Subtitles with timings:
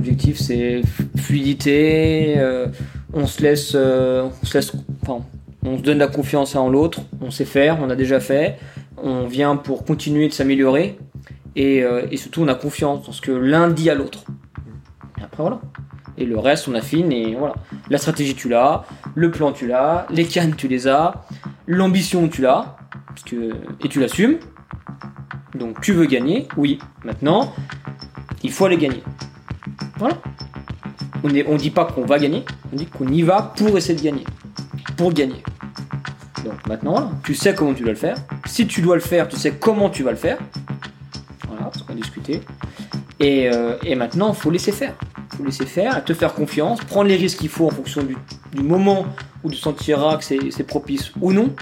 [0.00, 0.80] L'objectif, c'est
[1.18, 2.38] fluidité.
[2.38, 2.68] euh,
[3.12, 4.58] on se laisse, euh, on se
[5.62, 7.02] on se donne la confiance en l'autre.
[7.20, 8.58] On sait faire, on a déjà fait.
[8.96, 10.96] On vient pour continuer de s'améliorer.
[11.54, 14.24] Et, euh, et surtout, on a confiance dans ce que l'un dit à l'autre.
[15.18, 15.60] Et après, voilà.
[16.16, 17.56] Et le reste, on affine et voilà.
[17.90, 18.86] La stratégie, tu l'as.
[19.14, 20.06] Le plan, tu l'as.
[20.08, 21.26] Les cannes, tu les as.
[21.66, 22.78] L'ambition, tu l'as.
[23.84, 24.38] Et tu l'assumes.
[25.54, 26.48] Donc, tu veux gagner.
[26.56, 26.78] Oui.
[27.04, 27.52] Maintenant,
[28.42, 29.02] il faut aller gagner.
[30.00, 30.16] Voilà.
[31.22, 32.42] On ne dit pas qu'on va gagner.
[32.72, 34.24] On dit qu'on y va pour essayer de gagner.
[34.96, 35.42] Pour gagner.
[36.42, 37.12] Donc, maintenant.
[37.22, 38.16] Tu sais comment tu dois le faire.
[38.46, 40.38] Si tu dois le faire, tu sais comment tu vas le faire.
[41.46, 42.40] Voilà, parce qu'on a discuté.
[43.18, 44.94] Et, euh, maintenant, il faut laisser faire.
[45.32, 48.16] Il faut laisser faire, te faire confiance, prendre les risques qu'il faut en fonction du,
[48.54, 49.04] du moment
[49.44, 51.54] où tu sentiras que c'est propice ou non.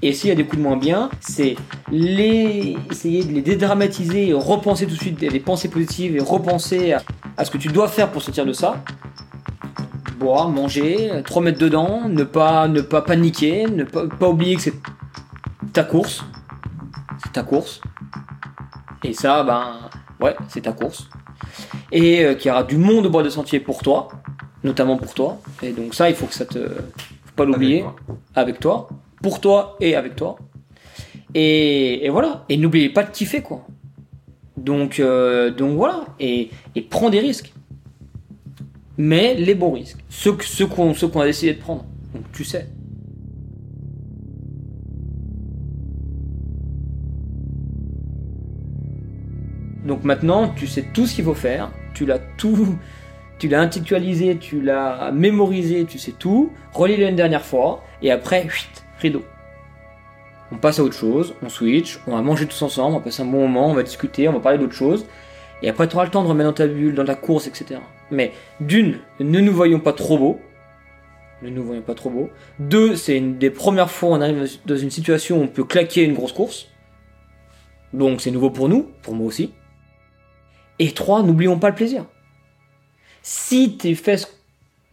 [0.00, 1.56] Et s'il y a des coups de moins bien, c'est
[1.94, 6.92] les essayer de les dédramatiser et repenser tout de suite des pensées positives et repenser
[6.92, 7.02] à,
[7.36, 8.82] à ce que tu dois faire pour sortir de ça.
[10.18, 14.62] Boire, manger, te remettre dedans, ne pas, ne pas paniquer, ne pas, pas oublier que
[14.62, 14.74] c'est
[15.72, 16.24] ta course.
[17.22, 17.80] C'est ta course.
[19.04, 19.74] Et ça, ben,
[20.20, 21.08] ouais, c'est ta course.
[21.92, 24.08] Et euh, qu'il y aura du monde au bord de sentier pour toi,
[24.64, 25.38] notamment pour toi.
[25.62, 27.84] Et donc ça, il faut que ça te, faut pas l'oublier,
[28.34, 28.88] avec toi,
[29.22, 30.36] pour toi et avec toi.
[31.34, 32.44] Et, voilà.
[32.48, 33.66] Et n'oubliez pas de kiffer, quoi.
[34.56, 36.06] Donc, euh, voilà.
[36.20, 36.50] Et,
[36.88, 37.52] prends des risques.
[38.96, 39.98] Mais les bons risques.
[40.08, 41.84] Ceux, qu'on a décidé de prendre.
[42.14, 42.68] Donc tu sais.
[49.84, 51.72] Donc maintenant, tu sais tout ce qu'il faut faire.
[51.92, 52.76] Tu l'as tout,
[53.38, 56.50] tu l'as intellectualisé, tu l'as mémorisé, tu sais tout.
[56.72, 57.82] Relis-le une dernière fois.
[58.00, 58.46] Et après,
[59.00, 59.22] rideau.
[60.52, 63.22] On passe à autre chose, on switch, on va manger tous ensemble, on va passer
[63.22, 65.06] un bon moment, on va discuter, on va parler d'autre chose.
[65.62, 67.80] Et après, tu auras le temps de remettre dans ta bulle, dans ta course, etc.
[68.10, 70.40] Mais d'une, ne nous voyons pas trop beaux.
[71.42, 72.30] Ne nous voyons pas trop beaux.
[72.58, 76.02] Deux, c'est une des premières fois on arrive dans une situation où on peut claquer
[76.02, 76.68] une grosse course.
[77.92, 79.52] Donc c'est nouveau pour nous, pour moi aussi.
[80.78, 82.04] Et trois, n'oublions pas le plaisir.
[83.22, 84.16] Si tu fais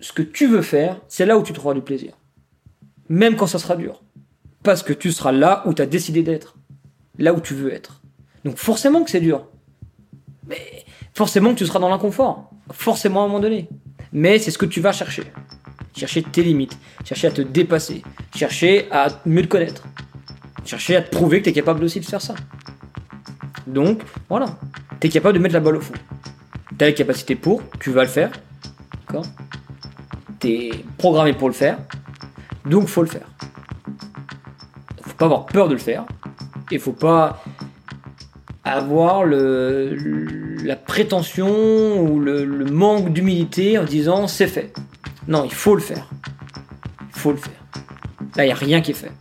[0.00, 2.12] ce que tu veux faire, c'est là où tu trouveras du plaisir.
[3.08, 4.02] Même quand ça sera dur.
[4.62, 6.56] Parce que tu seras là où tu as décidé d'être.
[7.18, 8.00] Là où tu veux être.
[8.44, 9.46] Donc forcément que c'est dur.
[10.46, 10.84] Mais
[11.14, 12.50] forcément que tu seras dans l'inconfort.
[12.72, 13.68] Forcément à un moment donné.
[14.12, 15.24] Mais c'est ce que tu vas chercher.
[15.96, 16.78] Chercher tes limites.
[17.04, 18.02] Chercher à te dépasser.
[18.34, 19.84] Chercher à mieux te connaître.
[20.64, 22.34] Chercher à te prouver que tu es capable aussi de faire ça.
[23.66, 24.58] Donc, voilà.
[25.00, 25.94] Tu es capable de mettre la balle au fond.
[26.78, 28.30] Tu as les capacités pour, tu vas le faire.
[29.06, 29.26] D'accord?
[30.38, 31.78] Tu programmé pour le faire.
[32.64, 33.28] Donc, faut le faire.
[35.20, 36.06] Pas avoir peur de le faire.
[36.70, 37.44] Et faut pas
[38.64, 39.94] avoir le,
[40.64, 44.72] la prétention ou le, manque d'humilité en disant c'est fait.
[45.28, 46.08] Non, il faut le faire.
[47.14, 47.52] Il faut le faire.
[48.34, 49.12] Là, il n'y a rien qui est fait.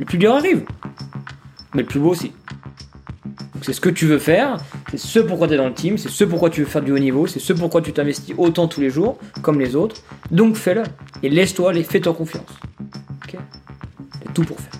[0.00, 0.64] Le plus dur arrive.
[1.74, 2.32] Mais le plus beau aussi.
[3.62, 4.56] C'est ce que tu veux faire,
[4.90, 6.90] c'est ce pourquoi tu es dans le team, c'est ce pourquoi tu veux faire du
[6.90, 10.02] haut niveau, c'est ce pourquoi tu t'investis autant tous les jours, comme les autres.
[10.32, 10.82] Donc fais-le.
[11.22, 12.50] Et laisse-toi, les- fais-toi confiance.
[13.24, 13.36] Ok?
[14.24, 14.72] C'est tout pour faire.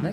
[0.00, 0.12] On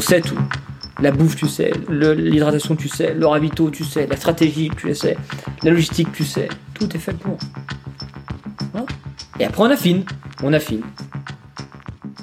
[0.00, 0.36] sait tout.
[1.00, 1.72] La bouffe, tu sais.
[1.88, 3.14] L'hydratation, tu sais.
[3.14, 4.06] Le ravito, tu sais.
[4.06, 5.16] La stratégie, tu sais.
[5.62, 6.50] La logistique, tu sais.
[6.74, 7.38] Tout est fait pour.
[8.72, 8.86] Voilà.
[9.40, 10.04] Et après, on affine.
[10.42, 10.82] On affine.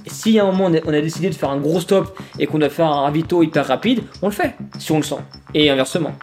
[0.05, 2.45] Si à un moment, on a, on a décidé de faire un gros stop et
[2.45, 4.55] qu'on doit faire un ravito hyper rapide, on le fait.
[4.77, 5.17] Si on le sent.
[5.55, 6.13] Et inversement.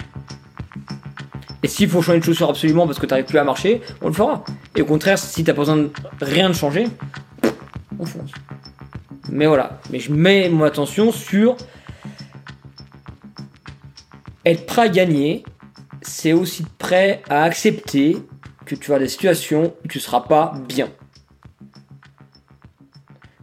[1.66, 4.06] Et s'il faut changer de chaussure absolument parce que tu n'arrives plus à marcher, on
[4.06, 4.44] le fera.
[4.76, 5.90] Et au contraire, si t'as pas besoin de
[6.20, 6.86] rien de changer,
[7.98, 8.30] on fonce.
[9.32, 9.80] Mais voilà.
[9.90, 11.56] Mais je mets mon attention sur
[14.44, 15.42] être prêt à gagner,
[16.02, 18.16] c'est aussi prêt à accepter
[18.64, 20.88] que tu as des situations où tu seras pas bien.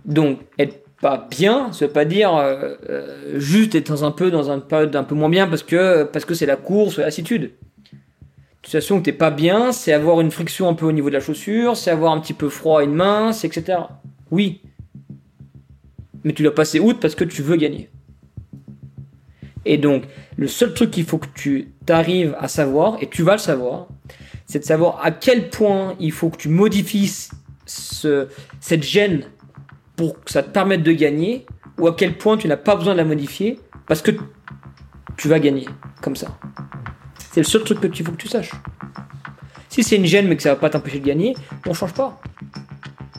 [0.05, 4.31] Donc, être pas bien, ça veut pas dire euh, euh, juste être dans un peu
[4.31, 7.01] dans une période un peu moins bien parce que parce que c'est la course ou
[7.01, 7.51] la lassitude.
[8.73, 11.19] Situation où t'es pas bien, c'est avoir une friction un peu au niveau de la
[11.19, 13.77] chaussure, c'est avoir un petit peu froid à une main, etc.
[14.31, 14.61] Oui.
[16.23, 17.91] Mais tu dois passer outre parce que tu veux gagner.
[19.63, 20.05] Et donc,
[20.37, 23.89] le seul truc qu'il faut que tu t'arrives à savoir, et tu vas le savoir,
[24.47, 27.29] c'est de savoir à quel point il faut que tu modifies
[27.67, 28.27] ce,
[28.59, 29.25] cette gêne
[29.95, 31.45] pour que ça te permette de gagner,
[31.77, 34.09] ou à quel point tu n'as pas besoin de la modifier parce que
[35.15, 35.67] tu vas gagner,
[36.01, 36.39] comme ça.
[37.33, 38.51] C'est le seul truc que tu faut que tu saches.
[39.67, 41.35] Si c'est une gêne mais que ça va pas t'empêcher de gagner,
[41.65, 42.21] on change pas.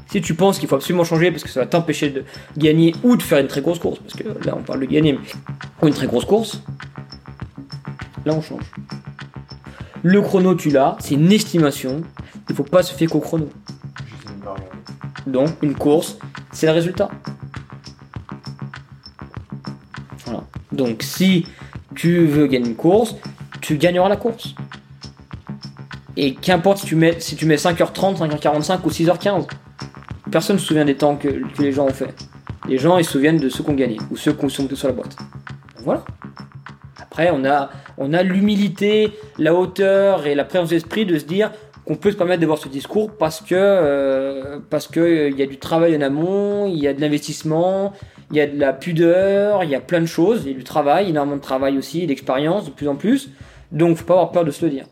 [0.07, 2.25] Si tu penses qu'il faut absolument changer parce que ça va t'empêcher de
[2.57, 5.15] gagner ou de faire une très grosse course, parce que là on parle de gagner,
[5.15, 5.19] mais
[5.83, 6.63] ou une très grosse course,
[8.25, 8.63] là on change.
[10.05, 12.03] Le chrono tu l'as, c'est une estimation,
[12.49, 13.51] il faut pas se fier qu'au chrono.
[15.27, 16.19] Donc une course,
[16.53, 17.11] c'est le résultat.
[20.71, 21.47] Donc si
[21.97, 23.17] tu veux gagner une course,
[23.65, 24.55] tu gagneras la course.
[26.17, 29.47] Et qu'importe si tu mets, si tu mets 5h30, 5h45 ou 6h15.
[30.31, 31.29] Personne ne se souvient des temps que,
[31.59, 32.15] les gens ont fait.
[32.69, 34.89] Les gens ils se souviennent de ceux qui ont gagné ou ceux qui sont sur
[34.89, 35.17] la boîte.
[35.83, 36.05] Voilà.
[37.01, 41.51] Après on a, on a l'humilité, la hauteur et la présence d'esprit de se dire
[41.87, 45.43] qu'on peut se permettre d'avoir ce discours parce que euh, parce que euh, il y
[45.43, 47.93] a du travail en amont, il y a de l'investissement,
[48.31, 50.59] il y a de la pudeur, il y a plein de choses, il y a
[50.59, 53.31] du travail, énormément de travail aussi, d'expérience de plus en plus.
[53.73, 54.87] Donc faut pas avoir peur de se le dire.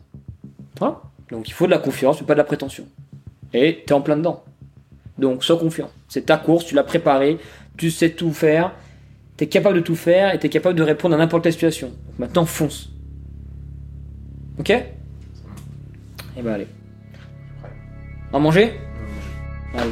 [0.79, 1.01] Voilà.
[1.31, 2.85] Donc il faut de la confiance, mais pas de la prétention.
[3.53, 4.43] Et t'es en plein dedans.
[5.17, 5.89] Donc sois confiant.
[6.07, 7.37] C'est ta course, tu l'as préparée,
[7.77, 8.73] tu sais tout faire,
[9.37, 11.87] t'es capable de tout faire et t'es capable de répondre à n'importe quelle situation.
[11.87, 12.91] Donc maintenant fonce.
[14.59, 14.83] Ok Et
[16.41, 16.67] ben allez.
[18.31, 18.73] À manger?
[19.75, 19.91] Allez.